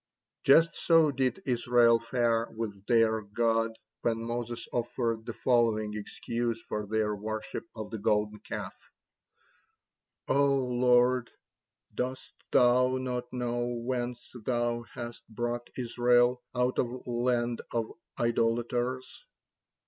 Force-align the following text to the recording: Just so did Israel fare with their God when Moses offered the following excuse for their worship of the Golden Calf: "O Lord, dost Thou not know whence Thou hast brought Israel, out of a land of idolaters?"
Just 0.43 0.75
so 0.75 1.11
did 1.11 1.43
Israel 1.45 1.99
fare 1.99 2.47
with 2.55 2.87
their 2.87 3.21
God 3.21 3.77
when 4.01 4.23
Moses 4.23 4.67
offered 4.73 5.27
the 5.27 5.33
following 5.33 5.93
excuse 5.93 6.59
for 6.59 6.87
their 6.87 7.15
worship 7.15 7.67
of 7.75 7.91
the 7.91 7.99
Golden 7.99 8.39
Calf: 8.39 8.73
"O 10.27 10.55
Lord, 10.55 11.29
dost 11.93 12.33
Thou 12.49 12.97
not 12.97 13.31
know 13.31 13.63
whence 13.75 14.31
Thou 14.43 14.81
hast 14.91 15.21
brought 15.29 15.69
Israel, 15.77 16.41
out 16.55 16.79
of 16.79 16.89
a 16.89 17.07
land 17.11 17.61
of 17.71 17.91
idolaters?" 18.19 19.27